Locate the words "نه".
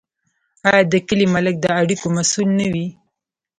2.59-2.67